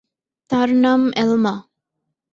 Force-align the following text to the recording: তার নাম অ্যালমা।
তার 0.49 0.69
নাম 0.75 1.01
অ্যালমা। 1.15 1.53